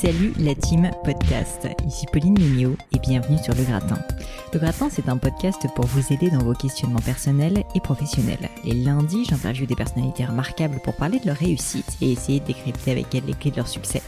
[0.00, 3.98] Salut la team podcast, ici Pauline Mignot et bienvenue sur Le Gratin.
[4.54, 8.48] Le Gratin, c'est un podcast pour vous aider dans vos questionnements personnels et professionnels.
[8.62, 12.92] Les lundis, j'interviewe des personnalités remarquables pour parler de leur réussite et essayer de décrypter
[12.92, 14.00] avec elles les clés de leur succès.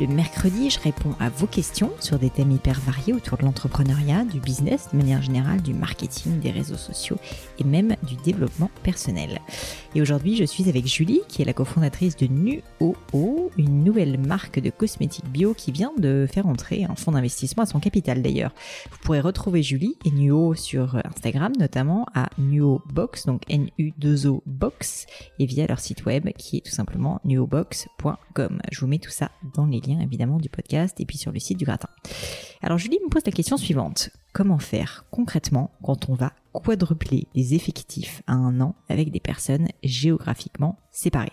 [0.00, 4.24] Le mercredi, je réponds à vos questions sur des thèmes hyper variés autour de l'entrepreneuriat,
[4.24, 7.18] du business de manière générale, du marketing, des réseaux sociaux
[7.58, 9.40] et même du développement personnel.
[9.94, 14.58] Et aujourd'hui, je suis avec Julie, qui est la cofondatrice de NuOO, une nouvelle marque
[14.58, 18.54] de cosmétiques bio qui vient de faire entrer un fonds d'investissement à son capital d'ailleurs.
[18.90, 25.06] Vous pourrez retrouver Julie et NuO sur Instagram, notamment à NuoBox, donc N-U-2-O Box,
[25.38, 28.60] et via leur site web qui est tout simplement nuobox.com.
[28.70, 31.38] Je vous mets tout ça dans les liens évidemment du podcast et puis sur le
[31.38, 31.88] site du gratin.
[32.62, 34.10] Alors Julie me pose la question suivante.
[34.32, 39.68] Comment faire concrètement quand on va quadrupler les effectifs à un an avec des personnes
[39.82, 41.32] géographiquement séparées?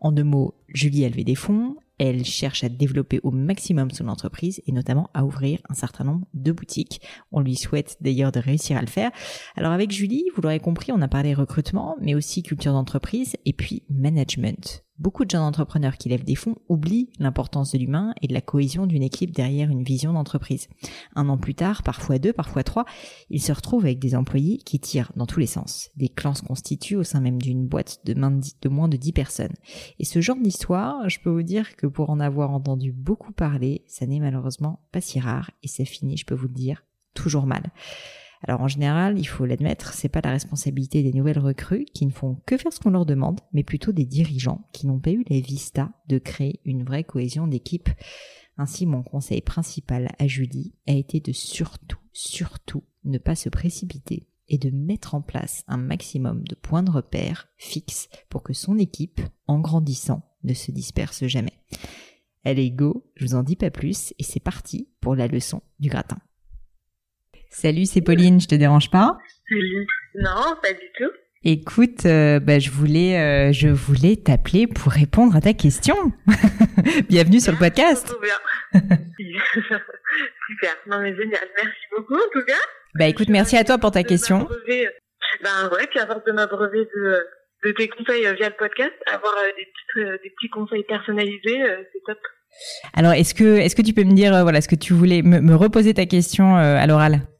[0.00, 4.08] En deux mots, Julie a levé des fonds, elle cherche à développer au maximum son
[4.08, 7.00] entreprise et notamment à ouvrir un certain nombre de boutiques.
[7.30, 9.12] On lui souhaite d'ailleurs de réussir à le faire.
[9.54, 13.52] Alors avec Julie, vous l'aurez compris, on a parlé recrutement, mais aussi culture d'entreprise et
[13.52, 14.84] puis management.
[14.98, 18.42] Beaucoup de jeunes entrepreneurs qui lèvent des fonds oublient l'importance de l'humain et de la
[18.42, 20.68] cohésion d'une équipe derrière une vision d'entreprise.
[21.16, 22.84] Un an plus tard, parfois deux, parfois trois,
[23.30, 25.90] ils se retrouvent avec des employés qui tirent dans tous les sens.
[25.96, 28.14] Des clans se constituent au sein même d'une boîte de,
[28.68, 29.54] moins de 10 personnes.
[29.98, 33.84] Et ce genre d'histoire, je peux vous dire que pour en avoir entendu beaucoup parler,
[33.86, 36.84] ça n'est malheureusement pas si rare et ça finit, je peux vous le dire,
[37.14, 37.72] toujours mal.
[38.42, 42.10] Alors en général, il faut l'admettre, c'est pas la responsabilité des nouvelles recrues qui ne
[42.10, 45.24] font que faire ce qu'on leur demande, mais plutôt des dirigeants qui n'ont pas eu
[45.30, 47.88] la vista de créer une vraie cohésion d'équipe.
[48.58, 54.26] Ainsi, mon conseil principal à Julie a été de surtout, surtout ne pas se précipiter
[54.48, 58.76] et de mettre en place un maximum de points de repère fixes pour que son
[58.78, 61.62] équipe, en grandissant, ne se disperse jamais.
[62.44, 65.88] Allez go, je vous en dis pas plus et c'est parti pour la leçon du
[65.88, 66.18] gratin.
[67.54, 69.86] Salut, c'est Pauline, je te dérange pas Salut.
[70.14, 71.10] Non, pas du tout.
[71.44, 75.94] Écoute, euh, bah, je voulais, euh, je voulais t'appeler pour répondre à ta question.
[77.10, 78.10] Bienvenue sur le podcast.
[78.22, 78.80] bien.
[79.20, 80.76] Super.
[80.86, 81.46] Non mais génial.
[81.56, 82.60] Merci beaucoup en tout cas.
[82.94, 84.48] Bah écoute, merci à toi pour ta question.
[85.42, 87.26] Ben ouais, puis avoir de m'abreuver de,
[87.64, 91.60] de tes conseils via le podcast, avoir euh, des petits, des petits conseils personnalisés,
[91.92, 92.18] c'est top.
[92.94, 95.40] Alors, est-ce que, est-ce que tu peux me dire, voilà, est-ce que tu voulais me,
[95.40, 97.14] me reposer ta question à l'oral?
[97.14, 97.31] euh,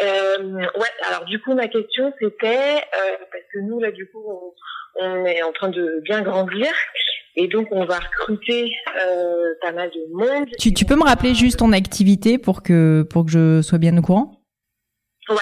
[0.00, 4.24] ouais, alors du coup ma question c'était euh, parce que nous là du coup
[4.96, 6.68] on, est en train de bien grandir
[7.36, 10.48] et donc on va recruter euh, pas mal de monde.
[10.58, 13.96] Tu, tu peux me rappeler juste ton activité pour que pour que je sois bien
[13.98, 14.40] au courant?
[15.28, 15.36] Ouais.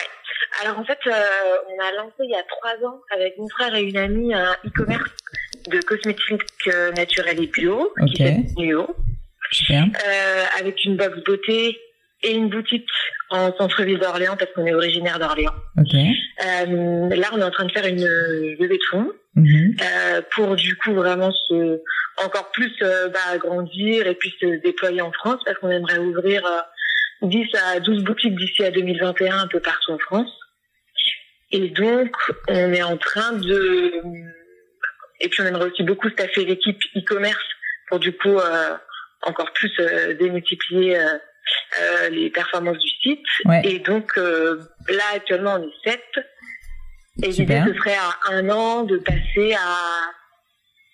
[0.62, 1.12] Alors en fait euh,
[1.68, 4.56] on a lancé il y a trois ans avec mon frère et une amie un
[4.66, 5.10] e-commerce
[5.68, 8.88] de cosmétiques euh, naturels et bio qui s'appelle Nuo.
[9.70, 11.78] Euh, avec une box beauté
[12.22, 12.88] et une boutique
[13.34, 15.54] en centre-ville d'Orléans parce qu'on est originaire d'Orléans.
[15.78, 16.12] Okay.
[16.44, 19.82] Euh, là, on est en train de faire une levée de fonds mm-hmm.
[19.82, 21.80] euh, pour du coup vraiment se
[22.18, 26.42] encore plus euh, bah, grandir et puis se déployer en France parce qu'on aimerait ouvrir
[27.22, 30.30] 10 euh, à 12 boutiques d'ici à 2021 un peu partout en France.
[31.50, 32.14] Et donc,
[32.48, 33.92] on est en train de...
[35.20, 37.44] Et puis, on aimerait aussi beaucoup staffer l'équipe e-commerce
[37.88, 38.74] pour du coup euh,
[39.22, 39.70] encore plus
[40.18, 40.98] démultiplier
[41.80, 43.24] euh, les performances du site.
[43.64, 46.00] Et donc euh, là actuellement on est 7.
[47.22, 50.10] Et l'idée ce serait à un an de passer à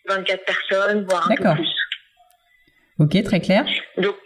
[0.09, 1.75] 24 personnes, voire un peu plus.
[2.99, 3.65] Ok, très clair.
[3.97, 4.17] Donc,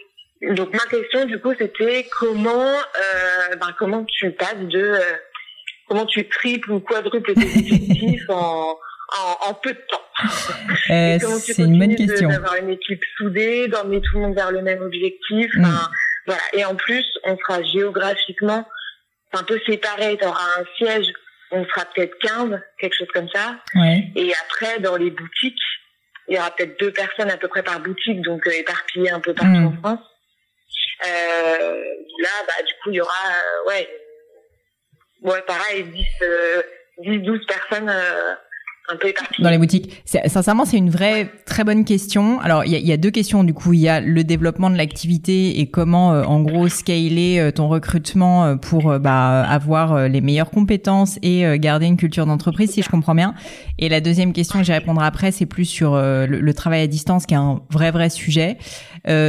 [0.51, 4.99] donc ma question du coup c'était comment euh, ben, comment tu passes de euh,
[5.87, 10.01] comment tu triples ou quadruples tes effectifs en, en, en, peu de temps?
[10.89, 12.29] Euh, c'est une bonne question.
[12.29, 15.51] D'avoir une équipe soudée, d'emmener tout le monde vers le même objectif?
[15.55, 15.65] Mm.
[16.25, 16.41] Voilà.
[16.53, 18.67] Et en plus, on sera géographiquement
[19.33, 20.17] un peu séparés.
[20.17, 21.07] Tu auras un siège,
[21.51, 23.55] on sera peut-être 15, quelque chose comme ça.
[23.75, 24.11] Ouais.
[24.15, 25.61] Et après, dans les boutiques,
[26.27, 29.19] il y aura peut-être deux personnes à peu près par boutique, donc euh, éparpillées un
[29.19, 29.67] peu partout mmh.
[29.67, 30.07] en France.
[31.05, 31.83] Euh,
[32.19, 33.89] là, bah, du coup, il y aura, euh, ouais,
[35.23, 36.63] ouais, pareil, 10, euh,
[36.99, 38.35] 10 12 personnes euh,
[39.39, 40.03] Dans les boutiques.
[40.05, 42.41] Sincèrement, c'est une vraie très bonne question.
[42.41, 43.45] Alors, il y a, deux questions.
[43.45, 47.39] Du coup, il y a le développement de l'activité et comment, euh, en gros, scaler
[47.39, 52.71] euh, ton recrutement euh, pour bah, avoir les meilleures compétences et garder une culture d'entreprise,
[52.71, 53.33] si je comprends bien.
[53.79, 57.25] Et la deuxième question que j'y répondrai après, c'est plus sur le, travail à distance,
[57.25, 58.57] qui est un vrai, vrai sujet.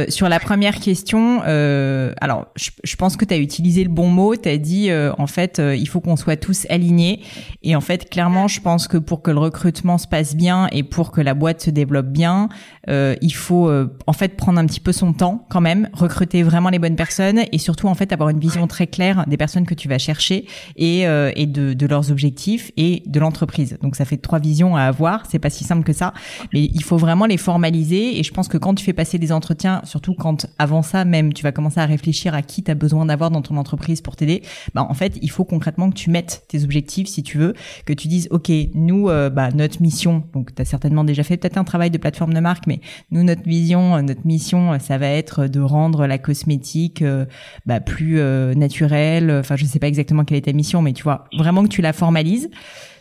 [0.09, 4.35] Sur la première question, alors, je, je pense que tu as utilisé le bon mot.
[4.35, 7.21] Tu as dit, en fait, il faut qu'on soit tous alignés.
[7.63, 10.83] Et en fait, clairement, je pense que pour que le recrutement se passe bien et
[10.83, 12.49] pour que la boîte se développe bien,
[12.89, 16.43] euh, il faut euh, en fait prendre un petit peu son temps quand même, recruter
[16.43, 19.65] vraiment les bonnes personnes et surtout en fait avoir une vision très claire des personnes
[19.65, 20.45] que tu vas chercher
[20.75, 23.77] et, euh, et de, de, leurs objectifs et de l'entreprise.
[23.81, 26.13] Donc ça fait trois visions à avoir, c'est pas si simple que ça,
[26.53, 29.31] mais il faut vraiment les formaliser et je pense que quand tu fais passer des
[29.31, 32.75] entretiens, surtout quand avant ça même tu vas commencer à réfléchir à qui tu as
[32.75, 34.41] besoin d'avoir dans ton entreprise pour t'aider,
[34.73, 37.53] bah en fait il faut concrètement que tu mettes tes objectifs si tu veux,
[37.85, 41.57] que tu dises ok nous bah notre mission, donc tu as certainement déjà fait peut-être
[41.57, 42.79] un travail de plateforme de marque, mais
[43.11, 47.25] nous notre vision, notre mission, ça va être de rendre la cosmétique euh,
[47.65, 49.31] bah, plus euh, naturelle.
[49.31, 51.81] Enfin, je sais pas exactement quelle est ta mission, mais tu vois vraiment que tu
[51.81, 52.49] la formalises.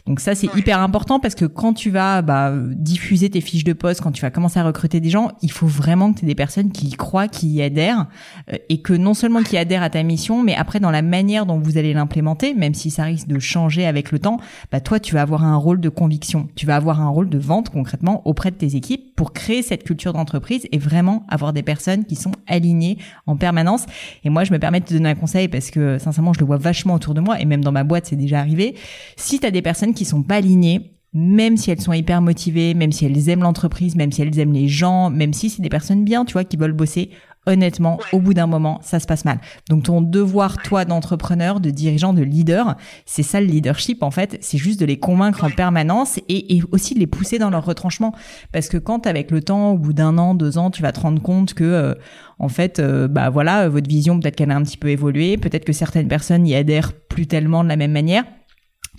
[0.07, 3.73] Donc ça, c'est hyper important parce que quand tu vas bah, diffuser tes fiches de
[3.73, 6.29] poste, quand tu vas commencer à recruter des gens, il faut vraiment que tu aies
[6.29, 8.07] des personnes qui y croient, qui y adhèrent
[8.53, 11.47] euh, et que non seulement qui adhèrent à ta mission, mais après dans la manière
[11.47, 14.39] dont vous allez l'implémenter, même si ça risque de changer avec le temps,
[14.71, 16.49] bah toi, tu vas avoir un rôle de conviction.
[16.55, 19.85] Tu vas avoir un rôle de vente concrètement auprès de tes équipes pour créer cette
[19.85, 23.87] culture d'entreprise et vraiment avoir des personnes qui sont alignées en permanence.
[24.23, 26.47] Et moi, je me permets de te donner un conseil parce que sincèrement, je le
[26.47, 28.75] vois vachement autour de moi et même dans ma boîte, c'est déjà arrivé.
[29.17, 32.75] Si tu as des personnes qui sont pas alignées, même si elles sont hyper motivées,
[32.75, 35.69] même si elles aiment l'entreprise, même si elles aiment les gens, même si c'est des
[35.69, 37.11] personnes bien, tu vois, qui veulent bosser,
[37.47, 39.39] honnêtement, au bout d'un moment, ça se passe mal.
[39.69, 42.77] Donc ton devoir, toi, d'entrepreneur, de dirigeant, de leader,
[43.07, 46.95] c'est ça le leadership, en fait, c'est juste de les convaincre en permanence et, aussi
[46.95, 48.15] de les pousser dans leur retranchement.
[48.53, 51.01] Parce que quand, avec le temps, au bout d'un an, deux ans, tu vas te
[51.01, 51.95] rendre compte que, euh,
[52.39, 55.65] en fait, euh, bah voilà, votre vision, peut-être qu'elle a un petit peu évolué, peut-être
[55.65, 58.25] que certaines personnes y adhèrent plus tellement de la même manière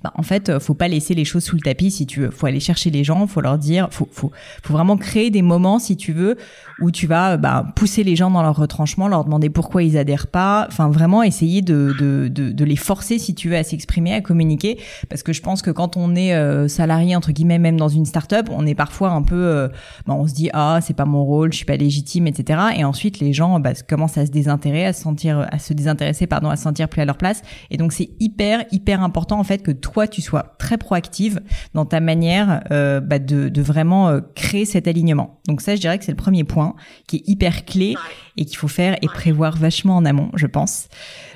[0.06, 2.30] bah, en fait, euh, faut pas laisser les choses sous le tapis si tu veux.
[2.30, 4.32] Faut aller chercher les gens, faut leur dire, faut, faut,
[4.62, 6.38] faut vraiment créer des moments si tu veux
[6.80, 10.28] où tu vas bah, pousser les gens dans leur retranchement, leur demander pourquoi ils adhèrent
[10.28, 10.66] pas.
[10.68, 14.22] Enfin, vraiment essayer de, de, de, de les forcer si tu veux à s'exprimer, à
[14.22, 14.78] communiquer,
[15.10, 18.06] parce que je pense que quand on est euh, salarié entre guillemets, même dans une
[18.06, 19.70] start-up, on est parfois un peu, euh,
[20.06, 22.60] bah, on se dit ah c'est pas mon rôle, je suis pas légitime, etc.
[22.78, 26.28] Et ensuite les gens bah, commencent à se désintéresser, à se sentir, à se désintéresser,
[26.28, 27.42] pardon, à se sentir plus à leur place.
[27.72, 31.42] Et donc c'est hyper hyper important en fait que toi tu sois très proactive
[31.74, 35.40] dans ta manière euh, bah, de, vraiment euh, créer cet alignement.
[35.48, 36.76] Donc ça, je dirais que c'est le premier point
[37.08, 37.96] qui est hyper clé
[38.38, 40.88] et qu'il faut faire et prévoir vachement en amont, je pense.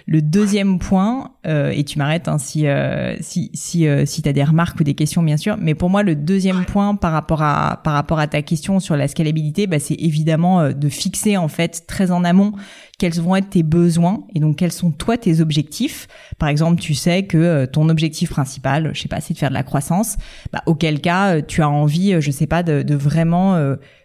[0.06, 4.34] Le deuxième point, euh, et tu m'arrêtes hein, si euh, si si, si tu as
[4.34, 7.44] des remarques ou des questions bien sûr, mais pour moi le deuxième point par rapport
[7.44, 11.48] à par rapport à ta question sur la scalabilité, bah, c'est évidemment de fixer en
[11.48, 12.54] fait très en amont
[13.00, 16.08] quels vont être tes besoins et donc quels sont toi tes objectifs.
[16.38, 19.50] Par exemple, tu sais que euh, ton objectif principal, je sais pas, c'est de faire
[19.50, 20.18] de la croissance.
[20.54, 23.56] Bah, auquel cas, tu as envie, je sais pas, de, vraiment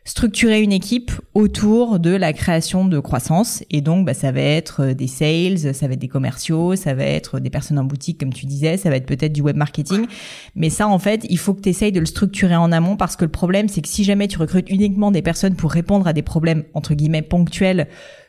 [0.05, 3.65] structurer une équipe autour de la création de croissance.
[3.71, 6.95] Et donc, bah, ça va être euh, des sales, ça va être des commerciaux, ça
[6.95, 9.57] va être des personnes en boutique, comme tu disais, ça va être peut-être du web
[9.57, 10.07] marketing.
[10.55, 13.17] Mais ça, en fait, il faut que tu essayes de le structurer en amont parce
[13.17, 16.13] que le problème, c'est que si jamais tu recrutes uniquement des personnes pour répondre à
[16.13, 17.89] des problèmes, entre guillemets, ponctuels,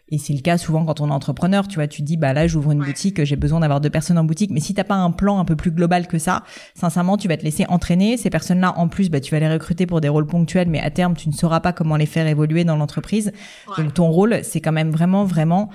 [0.09, 2.47] et c'est le cas souvent quand on est entrepreneur, tu vois, tu dis bah là
[2.47, 5.11] j'ouvre une boutique, j'ai besoin d'avoir deux personnes en boutique, mais si t'as pas un
[5.11, 6.43] plan un peu plus global que ça,
[6.75, 8.17] sincèrement tu vas te laisser entraîner.
[8.17, 10.91] Ces personnes-là en plus, bah tu vas les recruter pour des rôles ponctuels, mais à
[10.91, 13.31] terme tu ne sauras pas comment les faire évoluer dans l'entreprise.
[13.77, 15.69] Donc ton rôle, c'est quand même vraiment vraiment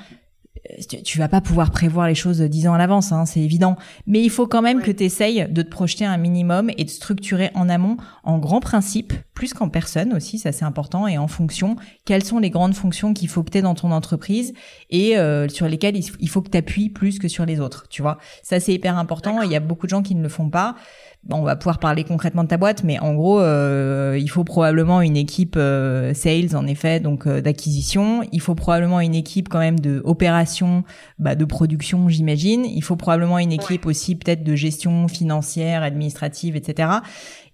[1.04, 3.76] tu vas pas pouvoir prévoir les choses dix ans à l'avance, hein, c'est évident.
[4.06, 6.90] Mais il faut quand même que tu essayes de te projeter un minimum et de
[6.90, 11.28] structurer en amont, en grands principes, plus qu'en personne aussi, ça c'est important, et en
[11.28, 14.52] fonction, quelles sont les grandes fonctions qu'il faut que tu aies dans ton entreprise
[14.90, 18.02] et euh, sur lesquelles il faut que tu appuies plus que sur les autres, tu
[18.02, 18.18] vois.
[18.42, 20.76] Ça c'est hyper important, il y a beaucoup de gens qui ne le font pas
[21.28, 25.02] on va pouvoir parler concrètement de ta boîte, mais en gros, euh, il faut probablement
[25.02, 28.22] une équipe euh, sales, en effet, donc euh, d'acquisition.
[28.32, 30.82] Il faut probablement une équipe quand même de opération,
[31.18, 32.64] bah, de production, j'imagine.
[32.64, 36.88] Il faut probablement une équipe aussi peut-être de gestion financière, administrative, etc.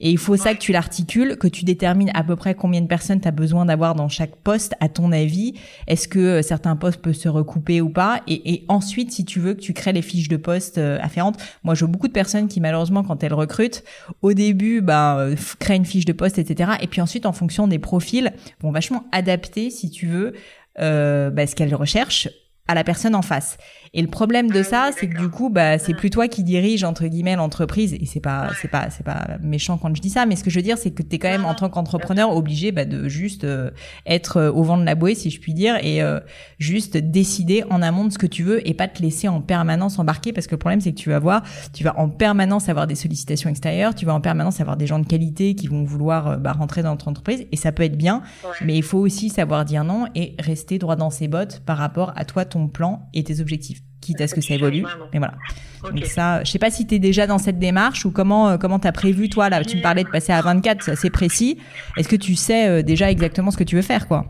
[0.00, 2.87] Et il faut ça que tu l'articules, que tu détermines à peu près combien de
[2.87, 5.55] personnes tu as besoin d'avoir dans chaque poste, à ton avis.
[5.87, 8.23] Est-ce que euh, certains postes peuvent se recouper ou pas?
[8.26, 11.38] Et, et, ensuite, si tu veux, que tu crées les fiches de poste euh, afférentes.
[11.65, 13.85] Moi, je vois beaucoup de personnes qui, malheureusement, quand elles recrutent,
[14.23, 16.73] au début, bah, euh, créent une fiche de poste, etc.
[16.81, 20.35] Et puis ensuite, en fonction des profils, vont vachement adapter, si tu veux,
[20.79, 22.29] euh, bah, ce qu'elles recherchent
[22.69, 23.59] à la personne en face.
[23.97, 26.85] Et le problème de ça, c'est que du coup, bah, c'est plus toi qui dirige
[26.85, 27.95] entre guillemets l'entreprise.
[27.95, 30.50] Et c'est pas, c'est pas, c'est pas méchant quand je dis ça, mais ce que
[30.50, 33.09] je veux dire, c'est que tu es quand même en tant qu'entrepreneur obligé bah, de
[33.09, 33.71] juste euh,
[34.05, 36.21] être euh, au vent de la bouée, si je puis dire, et euh,
[36.59, 39.99] juste décider en amont de ce que tu veux et pas te laisser en permanence
[39.99, 42.87] embarquer, parce que le problème, c'est que tu vas voir, tu vas en permanence avoir
[42.87, 46.38] des sollicitations extérieures, tu vas en permanence avoir des gens de qualité qui vont vouloir
[46.38, 48.21] bah, rentrer dans notre entreprise, et ça peut être bien,
[48.61, 52.12] mais il faut aussi savoir dire non et rester droit dans ses bottes par rapport
[52.15, 54.85] à toi, ton plan et tes objectifs quitte à ce que ça évolue.
[55.13, 55.35] Mais voilà.
[55.83, 58.57] Donc ça, je sais pas si tu es déjà dans cette démarche ou comment euh,
[58.57, 61.11] comment tu as prévu toi là, tu me parlais de passer à 24, c'est assez
[61.11, 61.61] précis.
[61.97, 64.25] Est-ce que tu sais euh, déjà exactement ce que tu veux faire quoi?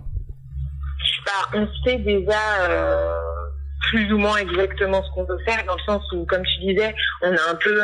[1.25, 3.15] Bah, on sait déjà euh,
[3.91, 6.95] plus ou moins exactement ce qu'on veut faire dans le sens où comme tu disais,
[7.23, 7.81] on a un peu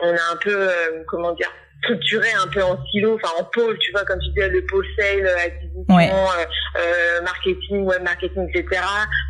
[0.00, 0.68] on a un peu
[1.06, 1.48] comment dire
[1.82, 4.86] structuré un peu en silo, enfin en pôle, tu vois, comme tu disais, le pôle
[4.96, 6.44] sale, acquisition, euh,
[6.78, 8.80] euh, marketing, web marketing, etc.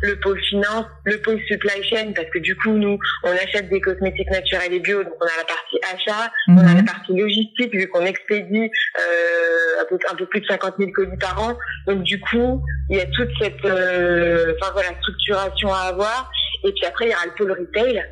[0.01, 3.81] Le pôle finance, le pôle supply chain, parce que du coup, nous, on achète des
[3.81, 6.85] cosmétiques naturels et bio, donc on a la partie achat, on a la mhm.
[6.85, 8.69] partie logistique, vu qu'on expédie
[8.99, 11.57] euh, un, peu, un peu plus de 50 000 colis par an.
[11.87, 16.31] Donc du coup, il y a toute cette euh, enfin voilà, structuration à avoir.
[16.63, 18.03] Et puis après, il y aura le pôle retail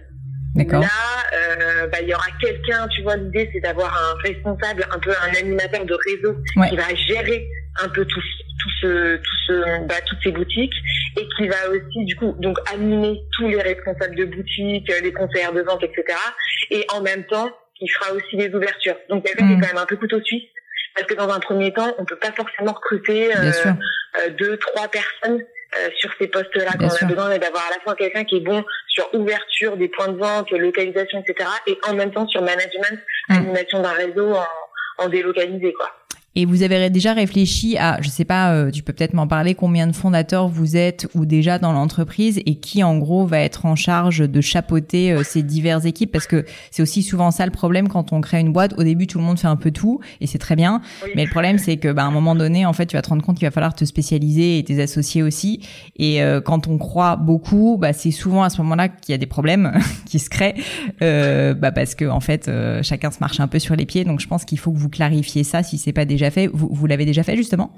[0.56, 0.90] Là,
[1.34, 5.12] euh, bah, il y aura quelqu'un, tu vois, l'idée c'est d'avoir un responsable, un peu
[5.12, 6.36] un animateur de réseau
[6.70, 7.48] qui va gérer
[7.82, 10.74] un peu tout, tout ce, tout ce, bah, toutes ces boutiques
[11.18, 15.54] et qui va aussi, du coup, donc animer tous les responsables de boutiques, les conseillers
[15.54, 16.18] de vente, etc.
[16.70, 18.98] Et en même temps, il fera aussi les ouvertures.
[19.10, 19.62] Donc quelqu'un qui est mm.
[19.62, 20.44] quand même un peu couteau suisse
[20.96, 23.52] parce que dans un premier temps, on peut pas forcément recruter euh,
[24.20, 25.42] euh, deux, trois personnes
[25.78, 26.72] euh, sur ces postes-là.
[26.80, 29.88] Quand on a besoin d'avoir à la fois quelqu'un qui est bon sur ouverture des
[29.88, 31.50] points de vente, localisation, etc.
[31.68, 33.00] Et en même temps sur management,
[33.30, 33.34] mm.
[33.34, 35.92] animation d'un réseau en, en délocalisé, quoi.
[36.34, 39.54] Et vous avez déjà réfléchi à, je sais pas, euh, tu peux peut-être m'en parler,
[39.54, 43.66] combien de fondateurs vous êtes ou déjà dans l'entreprise et qui en gros va être
[43.66, 46.10] en charge de chapeauter euh, ces diverses équipes?
[46.10, 48.74] Parce que c'est aussi souvent ça le problème quand on crée une boîte.
[48.78, 50.82] Au début, tout le monde fait un peu tout et c'est très bien,
[51.16, 53.10] mais le problème c'est que bah, à un moment donné, en fait, tu vas te
[53.10, 55.68] rendre compte qu'il va falloir te spécialiser et tes associés aussi.
[55.98, 59.18] Et euh, quand on croit beaucoup, bah, c'est souvent à ce moment-là qu'il y a
[59.18, 59.74] des problèmes
[60.06, 60.56] qui se créent,
[61.02, 62.50] bah, parce que en fait,
[62.84, 64.06] chacun se marche un peu sur les pieds.
[64.06, 66.48] Donc je pense qu'il faut que vous clarifiez ça si c'est pas déjà fait.
[66.48, 67.74] Vous, vous l'avez déjà fait justement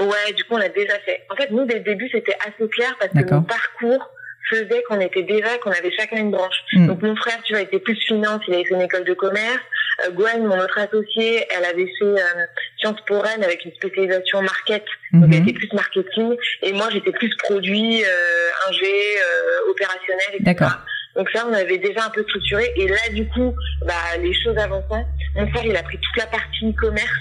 [0.00, 1.22] Ouais, du coup, on l'a déjà fait.
[1.30, 4.10] En fait, nous, dès le début, c'était assez clair parce que mon parcours
[4.50, 6.56] faisait qu'on était déjà, qu'on avait chacun une branche.
[6.72, 6.86] Hmm.
[6.86, 9.60] Donc, mon frère, tu vois, était plus finance, il avait fait une école de commerce.
[10.06, 12.46] Euh, Gwen, mon autre associé, elle avait fait euh,
[12.78, 14.84] Sciences pour Rennes avec une spécialisation market.
[15.12, 15.48] Donc, elle mhm.
[15.48, 16.36] était plus marketing.
[16.62, 20.44] Et moi, j'étais plus produit, euh, ingé, euh, opérationnel, etc.
[20.44, 20.78] D'accord.
[21.16, 22.72] Donc ça, on avait déjà un peu structuré.
[22.76, 23.52] Et là, du coup,
[23.84, 25.04] bah, les choses avançant.
[25.38, 27.20] Mon frère, il a pris toute la partie e-commerce.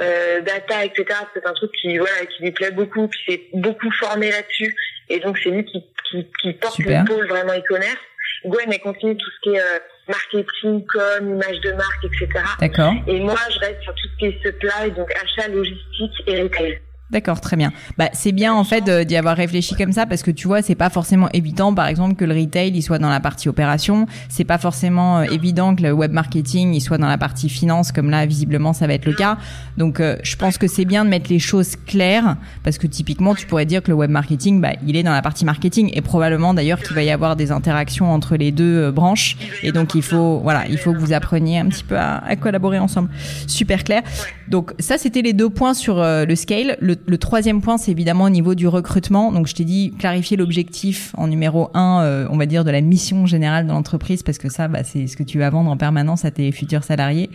[0.00, 1.04] Euh, data, etc.
[1.34, 3.08] C'est un truc qui, voilà, qui lui plaît beaucoup.
[3.08, 4.74] Puis c'est beaucoup formé là-dessus.
[5.10, 7.98] Et donc, c'est lui qui, qui, qui porte le pôle vraiment e-commerce.
[8.46, 9.78] Gwen, elle continue tout ce qui est euh,
[10.08, 12.28] marketing, com, image de marque, etc.
[12.58, 12.94] D'accord.
[13.06, 16.80] Et moi, je reste sur tout ce qui est supply, donc achat, logistique et retail.
[17.12, 17.72] D'accord, très bien.
[17.98, 20.74] Bah, c'est bien en fait d'y avoir réfléchi comme ça parce que tu vois, c'est
[20.74, 24.06] pas forcément évident, par exemple, que le retail il soit dans la partie opération.
[24.30, 27.92] C'est pas forcément euh, évident que le web marketing il soit dans la partie finance,
[27.92, 29.36] comme là visiblement ça va être le cas.
[29.76, 33.34] Donc, euh, je pense que c'est bien de mettre les choses claires parce que typiquement,
[33.34, 36.00] tu pourrais dire que le web marketing, bah, il est dans la partie marketing et
[36.00, 39.36] probablement d'ailleurs qu'il va y avoir des interactions entre les deux euh, branches.
[39.62, 42.36] Et donc, il faut, voilà, il faut que vous appreniez un petit peu à, à
[42.36, 43.10] collaborer ensemble.
[43.46, 44.00] Super clair.
[44.48, 46.76] Donc, ça, c'était les deux points sur le scale.
[46.80, 49.32] Le le troisième point, c'est évidemment au niveau du recrutement.
[49.32, 52.80] Donc, je t'ai dit clarifier l'objectif en numéro un, euh, on va dire de la
[52.80, 55.76] mission générale de l'entreprise, parce que ça, bah, c'est ce que tu vas vendre en
[55.76, 57.30] permanence à tes futurs salariés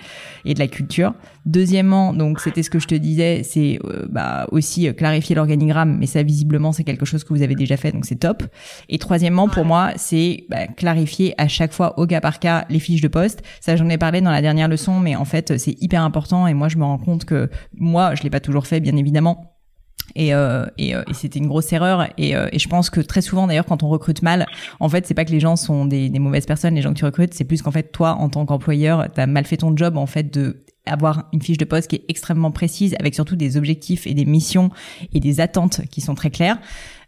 [0.45, 1.13] et de la culture.
[1.45, 5.97] Deuxièmement, donc c'était ce que je te disais, c'est euh, bah, aussi euh, clarifier l'organigramme,
[5.97, 8.43] mais ça visiblement c'est quelque chose que vous avez déjà fait, donc c'est top.
[8.89, 12.79] Et troisièmement, pour moi, c'est bah, clarifier à chaque fois au cas par cas les
[12.79, 13.43] fiches de poste.
[13.62, 16.53] Ça, j'en ai parlé dans la dernière leçon, mais en fait c'est hyper important et
[16.53, 19.57] moi je me rends compte que moi je l'ai pas toujours fait, bien évidemment
[20.17, 22.09] et, euh, et, euh, et c'était une grosse erreur.
[22.17, 24.47] Et, euh, et, je pense que très souvent, d'ailleurs, quand on recrute mal,
[24.79, 26.97] en fait, c'est pas que les gens sont des, des mauvaises personnes, les gens que
[26.97, 29.95] tu recrutes, c'est plus qu'en fait, toi, en tant qu'employeur, t'as mal fait ton job,
[29.95, 33.57] en fait, de avoir une fiche de poste qui est extrêmement précise, avec surtout des
[33.57, 34.71] objectifs et des missions
[35.13, 36.57] et des attentes qui sont très claires.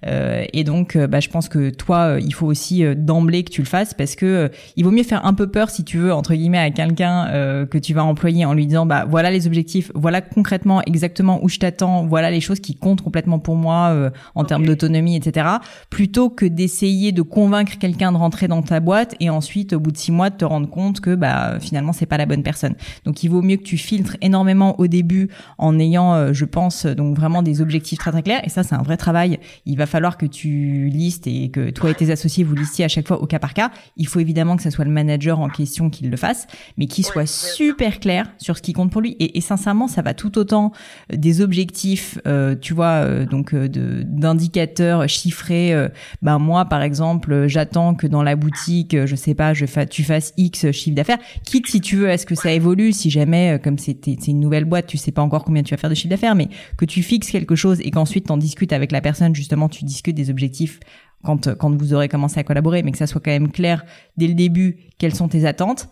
[0.06, 3.52] Euh, et donc, euh, bah, je pense que toi, euh, il faut aussi d'emblée que
[3.52, 6.14] tu le fasses parce que il vaut mieux faire un peu peur, si tu veux,
[6.14, 7.28] entre guillemets, à quelqu'un
[7.70, 11.50] que tu vas employer en lui disant, bah voilà les objectifs, voilà concrètement exactement où
[11.50, 15.48] je t'attends, voilà les choses qui comptent complètement pour moi en termes d'autonomie, etc.
[15.90, 19.92] Plutôt que d'essayer de convaincre quelqu'un de rentrer dans ta boîte et ensuite, au bout
[19.92, 22.76] de six mois, de te rendre compte que bah finalement c'est pas la bonne personne.
[23.06, 27.16] Donc, il vaut mieux que tu filtres énormément au début en ayant, je pense, donc
[27.16, 28.42] vraiment des objectifs très très clairs.
[28.44, 29.40] Et ça, c'est un vrai travail.
[29.66, 32.88] Il va falloir que tu listes et que toi et tes associés vous listiez à
[32.88, 33.72] chaque fois au cas par cas.
[33.98, 37.04] Il faut évidemment que ce soit le manager en question qui le fasse, mais qui
[37.04, 39.16] soit super clair sur ce qui compte pour lui.
[39.20, 40.72] Et, et sincèrement, ça va tout autant
[41.12, 45.74] euh, des objectifs, euh, tu vois, euh, donc de d'indicateurs chiffrés.
[46.22, 50.04] ben moi, par exemple, j'attends que dans la boutique, je sais pas, je fa tu
[50.04, 51.18] fasses X chiffre d'affaires.
[51.46, 54.88] Quitte si tu veux, est-ce que ça évolue Si jamais, comme c'est une nouvelle boîte,
[54.88, 57.32] tu sais pas encore combien tu vas faire de chiffre d'affaires, mais que tu fixes
[57.32, 60.80] quelque chose et qu'ensuite t'en discutes avec la personne, justement, tu discutes des objectifs
[61.24, 63.84] quand quand vous aurez commencé à collaborer, mais que ça soit quand même clair
[64.18, 65.90] dès le début quelles sont tes attentes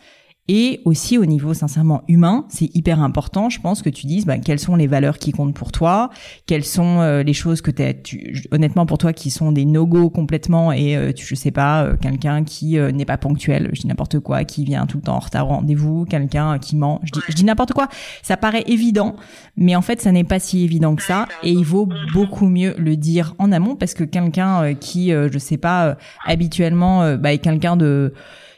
[0.48, 4.38] et aussi au niveau sincèrement humain, c'est hyper important, je pense que tu dises bah,
[4.38, 6.10] quelles sont les valeurs qui comptent pour toi,
[6.46, 10.72] quelles sont euh, les choses que tu honnêtement pour toi qui sont des no-go complètement
[10.72, 14.20] et euh, tu je sais pas euh, quelqu'un qui n'est pas ponctuel, je dis n'importe
[14.20, 17.20] quoi, qui vient tout le temps en retard au rendez-vous, quelqu'un qui ment, je dis,
[17.28, 17.90] je dis n'importe quoi.
[18.24, 19.16] Ça paraît évident,
[19.58, 21.28] mais en fait ça n'est pas si évident que ça.
[21.44, 25.58] Et il vaut beaucoup mieux le dire en amont parce que quelqu'un qui je sais
[25.58, 28.14] pas habituellement bah, est quelqu'un de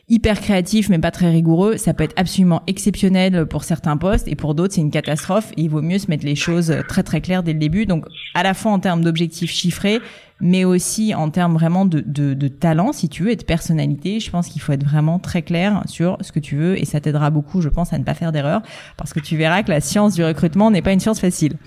[0.10, 4.36] hyper créatif mais pas très rigoureux, ça peut être absolument exceptionnel pour certains postes et
[4.36, 7.22] pour d'autres c'est une catastrophe et il vaut mieux se mettre les choses très très
[7.22, 7.86] claires dès le début.
[7.86, 10.00] Donc à la fois en termes d'objectifs chiffrés
[10.42, 14.20] mais aussi en termes vraiment de, de, de, talent, si tu veux, et de personnalité.
[14.20, 17.02] Je pense qu'il faut être vraiment très clair sur ce que tu veux et ça
[17.02, 18.62] t'aidera beaucoup, je pense, à ne pas faire d'erreur
[18.98, 21.58] parce que tu verras que la science du recrutement n'est pas une science facile.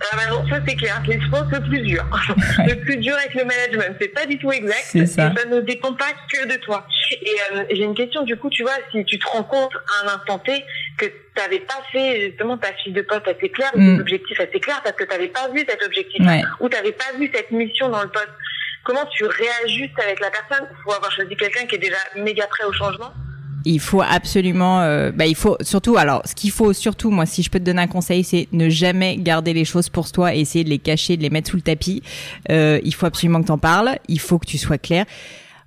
[0.00, 1.02] Ah bah non, ça c'est clair.
[1.04, 2.04] Je pense le plus dur.
[2.58, 4.84] le plus dur avec le management, c'est pas du tout exact.
[4.84, 4.98] Ça.
[4.98, 6.86] Et ça ne dépend pas que de toi.
[7.10, 10.06] Et euh, j'ai une question du coup, tu vois, si tu te rends compte à
[10.06, 10.64] un instant T
[10.96, 13.96] que tu n'avais pas fait justement ta fiche de poste assez claire, ou mm.
[13.96, 16.22] tes objectifs assez clairs, parce que tu n'avais pas vu cet objectif,
[16.60, 18.30] ou tu n'avais pas vu cette mission dans le poste,
[18.84, 20.68] comment tu réajustes avec la personne?
[20.70, 23.12] Il faut avoir choisi quelqu'un qui est déjà méga prêt au changement
[23.68, 27.42] il faut absolument, euh, bah, il faut surtout, alors, ce qu'il faut surtout, moi, si
[27.42, 30.40] je peux te donner un conseil, c'est ne jamais garder les choses pour toi et
[30.40, 32.02] essayer de les cacher, de les mettre sous le tapis.
[32.50, 33.98] Euh, il faut absolument que tu en parles.
[34.08, 35.04] Il faut que tu sois clair.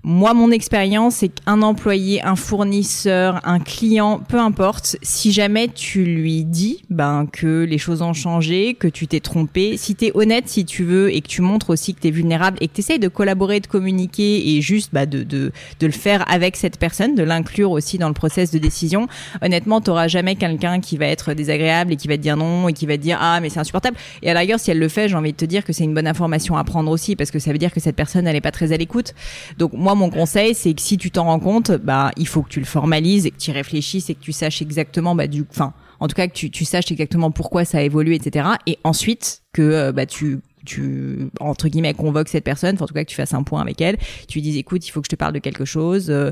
[0.03, 6.03] Moi, mon expérience, c'est qu'un employé, un fournisseur, un client, peu importe, si jamais tu
[6.03, 10.11] lui dis ben que les choses ont changé, que tu t'es trompé, si tu es
[10.15, 12.73] honnête, si tu veux, et que tu montres aussi que tu es vulnérable et que
[12.73, 16.55] tu essayes de collaborer, de communiquer et juste bah, de, de, de le faire avec
[16.55, 19.07] cette personne, de l'inclure aussi dans le process de décision,
[19.43, 22.73] honnêtement, tu jamais quelqu'un qui va être désagréable et qui va te dire non et
[22.73, 23.97] qui va te dire ah mais c'est insupportable.
[24.23, 25.93] Et à la si elle le fait, j'ai envie de te dire que c'est une
[25.93, 28.41] bonne information à prendre aussi parce que ça veut dire que cette personne, elle est
[28.41, 29.13] pas très à l'écoute.
[29.59, 32.49] Donc moi, mon conseil, c'est que si tu t'en rends compte, bah, il faut que
[32.49, 35.45] tu le formalises et que tu y réfléchisses et que tu saches exactement, bah, du,
[35.49, 38.49] enfin, en tout cas, que tu, tu saches exactement pourquoi ça a évolué, etc.
[38.67, 43.03] Et ensuite, que, euh, bah, tu, tu entre guillemets convoques cette personne, en tout cas
[43.03, 43.97] que tu fasses un point avec elle,
[44.27, 46.09] tu lui dis écoute, il faut que je te parle de quelque chose.
[46.09, 46.31] Euh,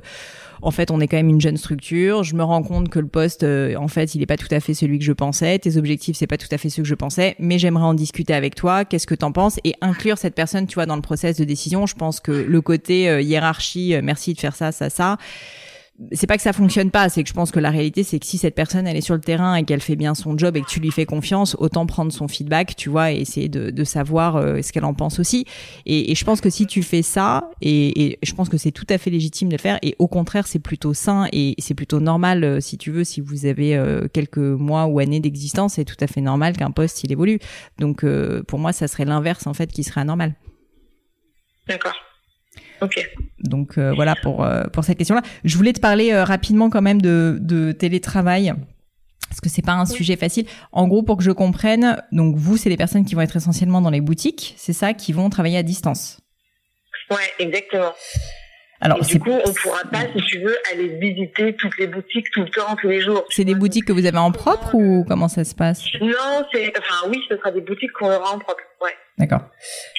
[0.62, 2.24] en fait, on est quand même une jeune structure.
[2.24, 4.60] Je me rends compte que le poste, euh, en fait, il n'est pas tout à
[4.60, 5.58] fait celui que je pensais.
[5.58, 7.36] Tes objectifs, c'est pas tout à fait ceux que je pensais.
[7.40, 8.84] Mais j'aimerais en discuter avec toi.
[8.84, 9.60] Qu'est-ce que t'en penses?
[9.64, 11.86] Et inclure cette personne, tu vois, dans le process de décision.
[11.86, 15.18] Je pense que le côté euh, hiérarchie, merci de faire ça, ça, ça
[16.12, 18.26] c'est pas que ça fonctionne pas, c'est que je pense que la réalité c'est que
[18.26, 20.62] si cette personne elle est sur le terrain et qu'elle fait bien son job et
[20.62, 23.84] que tu lui fais confiance, autant prendre son feedback, tu vois, et essayer de, de
[23.84, 25.46] savoir euh, ce qu'elle en pense aussi.
[25.86, 28.72] Et, et, je pense que si tu fais ça, et, et je pense que c'est
[28.72, 31.76] tout à fait légitime de le faire, et au contraire c'est plutôt sain et c'est
[31.76, 35.74] plutôt normal euh, si tu veux, si vous avez euh, quelques mois ou années d'existence,
[35.74, 37.40] c'est tout à fait normal qu'un poste il évolue.
[37.78, 38.06] Donc
[38.48, 40.36] pour moi ça serait l'inverse en fait qui serait anormal.
[41.68, 42.09] D'accord.
[43.40, 45.22] Donc euh, voilà pour euh, pour cette question-là.
[45.44, 48.54] Je voulais te parler euh, rapidement quand même de, de télétravail
[49.30, 50.46] parce que c'est pas un sujet facile.
[50.72, 53.80] En gros, pour que je comprenne, donc vous, c'est des personnes qui vont être essentiellement
[53.80, 56.20] dans les boutiques, c'est ça, qui vont travailler à distance.
[57.12, 57.94] Ouais, exactement.
[58.82, 62.42] Alors, du coup, on pourra pas, si tu veux, aller visiter toutes les boutiques tout
[62.42, 63.26] le temps, tous les jours.
[63.30, 65.84] C'est des boutiques que vous avez en propre ou comment ça se passe?
[66.02, 68.96] Non, c'est, enfin oui, ce sera des boutiques qu'on aura en propre, ouais.
[69.18, 69.42] D'accord.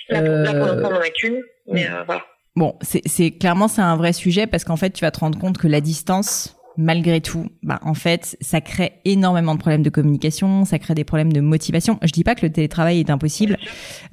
[0.08, 2.24] Là, pour l'instant, on en a qu'une, mais voilà.
[2.56, 5.56] Bon, c'est clairement c'est un vrai sujet parce qu'en fait tu vas te rendre compte
[5.56, 10.64] que la distance malgré tout, bah, en fait, ça crée énormément de problèmes de communication,
[10.64, 11.98] ça crée des problèmes de motivation.
[12.02, 13.58] Je dis pas que le télétravail est impossible.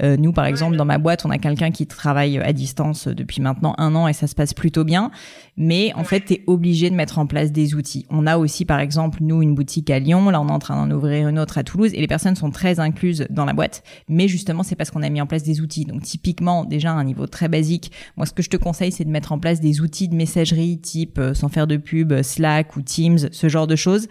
[0.04, 3.41] Euh, nous, par exemple, dans ma boîte, on a quelqu'un qui travaille à distance depuis
[3.41, 5.12] maintenant un an et ça se passe plutôt bien.
[5.58, 8.06] Mais en fait, tu es obligé de mettre en place des outils.
[8.12, 10.30] On a aussi, par exemple, nous, une boutique à Lyon.
[10.30, 12.52] Là, on est en train d'en ouvrir une autre à Toulouse et les personnes sont
[12.52, 13.84] très incluses dans la boîte.
[14.08, 15.86] Mais justement, c'est parce qu'on a mis en place des outils.
[15.86, 19.06] Donc, typiquement, déjà, à un niveau très basique, moi, ce que je te conseille, c'est
[19.06, 22.76] de mettre en place des outils de messagerie type, euh, sans faire de pub, Slack,
[22.76, 24.08] ou Teams, ce genre de choses.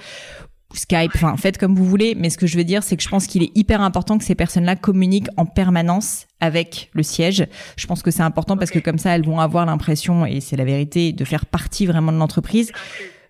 [0.78, 3.08] Skype, enfin faites comme vous voulez, mais ce que je veux dire, c'est que je
[3.08, 7.46] pense qu'il est hyper important que ces personnes-là communiquent en permanence avec le siège.
[7.76, 10.56] Je pense que c'est important parce que comme ça, elles vont avoir l'impression, et c'est
[10.56, 12.72] la vérité, de faire partie vraiment de l'entreprise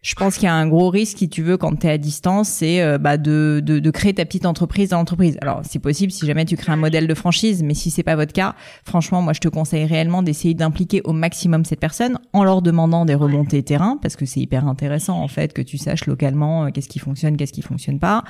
[0.07, 1.99] je pense qu'il y a un gros risque, si tu veux, quand tu es à
[1.99, 5.37] distance, c'est euh, bah, de, de, de, créer ta petite entreprise dans l'entreprise.
[5.43, 8.15] Alors, c'est possible si jamais tu crées un modèle de franchise, mais si c'est pas
[8.15, 12.45] votre cas, franchement, moi, je te conseille réellement d'essayer d'impliquer au maximum cette personne en
[12.45, 16.07] leur demandant des remontées terrain, parce que c'est hyper intéressant, en fait, que tu saches
[16.07, 18.23] localement euh, qu'est-ce qui fonctionne, qu'est-ce qui fonctionne pas,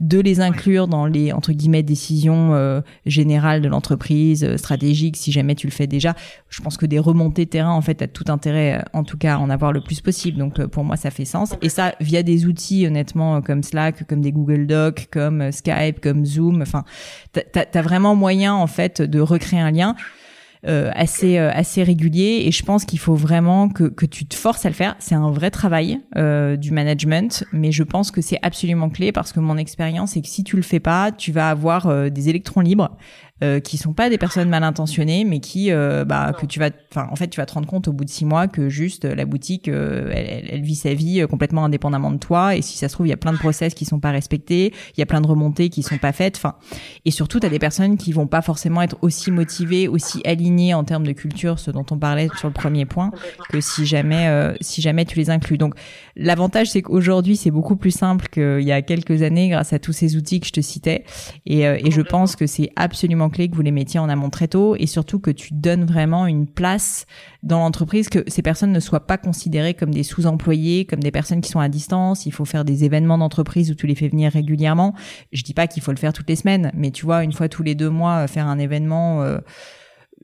[0.00, 5.54] de les inclure dans les, entre guillemets, décisions euh, générales de l'entreprise, stratégiques, si jamais
[5.54, 6.14] tu le fais déjà.
[6.50, 9.38] Je pense que des remontées terrain, en fait, t'as tout intérêt, en tout cas, à
[9.38, 10.36] en avoir le plus possible.
[10.36, 11.54] Donc, pour moi, ça fait sens.
[11.62, 16.00] Et ça, via des outils, honnêtement, comme Slack, comme des Google Docs, comme euh, Skype,
[16.00, 16.62] comme Zoom.
[16.62, 16.84] Enfin,
[17.32, 19.96] t'as as vraiment moyen, en fait, de recréer un lien.
[20.64, 22.44] assez assez régulier.
[22.46, 24.94] Et je pense qu'il faut vraiment que que tu te forces à le faire.
[25.00, 29.40] C'est un vrai travail du management, mais je pense que c'est absolument clé parce que
[29.40, 32.96] mon expérience est que si tu le fais pas, tu vas avoir des électrons libres
[33.42, 36.70] euh, qui sont pas des personnes mal intentionnées, mais qui, euh, bah, que tu vas,
[36.92, 39.04] enfin, en fait, tu vas te rendre compte au bout de six mois que juste
[39.04, 42.54] la boutique, euh, elle, elle, vit sa vie complètement indépendamment de toi.
[42.54, 44.72] Et si ça se trouve, il y a plein de process qui sont pas respectés,
[44.96, 46.36] il y a plein de remontées qui sont pas faites.
[46.36, 46.54] Enfin,
[47.04, 50.74] et surtout, tu as des personnes qui vont pas forcément être aussi motivées, aussi alignées
[50.74, 53.10] en termes de culture, ce dont on parlait sur le premier point,
[53.48, 55.58] que si jamais, si jamais tu les inclus.
[55.58, 55.74] Donc,
[56.14, 59.92] l'avantage, c'est qu'aujourd'hui, c'est beaucoup plus simple qu'il y a quelques années, grâce à tous
[59.92, 61.02] ces outils que je te citais.
[61.44, 64.46] Et, et je pense que c'est absolument clé que vous les mettiez en amont très
[64.46, 67.06] tôt et surtout que tu donnes vraiment une place
[67.42, 71.40] dans l'entreprise, que ces personnes ne soient pas considérées comme des sous-employés, comme des personnes
[71.40, 72.26] qui sont à distance.
[72.26, 74.94] Il faut faire des événements d'entreprise où tu les fais venir régulièrement.
[75.32, 77.48] Je dis pas qu'il faut le faire toutes les semaines, mais tu vois, une fois
[77.48, 79.22] tous les deux mois, euh, faire un événement.
[79.22, 79.38] Euh,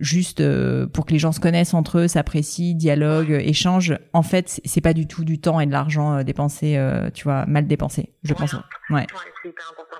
[0.01, 3.99] juste euh, pour que les gens se connaissent entre eux, s'apprécient, dialoguent, échangent.
[4.13, 6.81] En fait, c'est pas du tout du temps et de l'argent dépensé,
[7.15, 8.55] tu vois, mal dépensé, je pense.
[8.91, 9.07] Ouais.
[9.43, 9.97] c'est hyper important.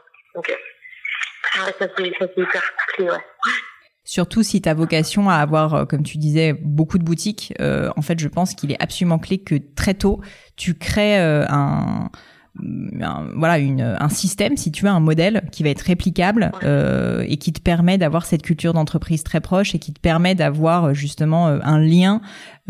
[4.05, 7.91] Surtout si tu as vocation à avoir, euh, comme tu disais, beaucoup de boutiques, euh,
[7.95, 10.23] en fait, je pense qu'il est absolument clé que très tôt,
[10.57, 12.11] tu crées euh, un,
[12.57, 17.53] voilà une, un système, si tu veux, un modèle qui va être réplicable et qui
[17.53, 21.79] te permet d'avoir cette culture d'entreprise très proche et qui te permet d'avoir justement un
[21.79, 22.21] lien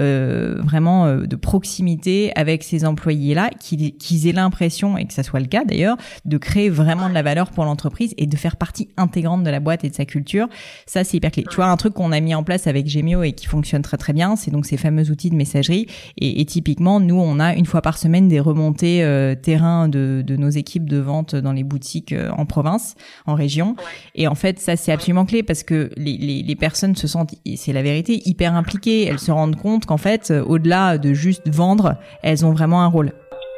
[0.00, 5.40] euh, vraiment euh, de proximité avec ces employés-là, qu'ils aient l'impression, et que ça soit
[5.40, 8.90] le cas d'ailleurs, de créer vraiment de la valeur pour l'entreprise et de faire partie
[8.96, 10.46] intégrante de la boîte et de sa culture.
[10.86, 11.44] Ça, c'est hyper clé.
[11.50, 13.96] Tu vois, un truc qu'on a mis en place avec Gemio et qui fonctionne très
[13.96, 15.86] très bien, c'est donc ces fameux outils de messagerie.
[16.16, 20.22] Et, et, typiquement, nous, on a une fois par semaine des remontées euh, terrain de,
[20.26, 22.94] de, nos équipes de vente dans les boutiques en province,
[23.26, 23.76] en région.
[24.14, 27.34] Et en fait, ça, c'est absolument clé parce que les, les, les personnes se sentent,
[27.56, 29.06] c'est la vérité, hyper impliquées.
[29.06, 32.86] Elles se rendent compte qu'en fait, euh, au-delà de juste vendre, elles ont vraiment un
[32.86, 33.12] rôle.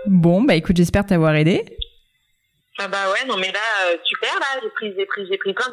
[0.06, 1.64] Bon, bah écoute, j'espère t'avoir aidé.
[2.82, 3.58] Ah bah ouais, non mais là,
[3.92, 5.66] euh, super, là, j'ai pris, j'ai pris, j'ai pris plein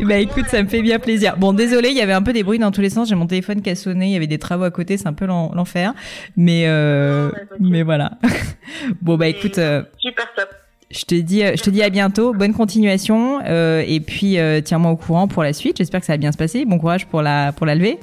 [0.06, 1.38] bah écoute, ça me fait bien plaisir.
[1.38, 3.26] Bon, désolé, il y avait un peu des bruits dans tous les sens, j'ai mon
[3.26, 5.94] téléphone qui a sonné, il y avait des travaux à côté, c'est un peu l'enfer.
[6.36, 8.18] Mais, euh, mais voilà.
[9.00, 9.58] bon bah écoute...
[9.98, 10.50] super top.
[10.90, 15.28] Je te dis, je te dis à bientôt, bonne continuation, et puis tiens-moi au courant
[15.28, 15.78] pour la suite.
[15.78, 16.66] J'espère que ça va bien se passer.
[16.66, 17.98] Bon courage pour la pour la levée.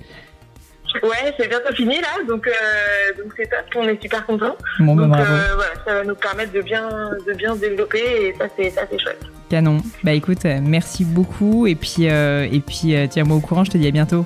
[1.04, 4.56] Ouais, c'est bientôt fini là, donc euh, donc c'est top, on est super contents.
[4.80, 6.90] Bon, bah, donc euh, voilà, ça va nous permettre de bien
[7.26, 9.22] de bien se développer et ça c'est ça c'est chouette.
[9.50, 9.78] Canon.
[10.04, 13.78] Bah écoute, euh, merci beaucoup et puis euh, et puis tiens-moi au courant, je te
[13.78, 14.26] dis à bientôt.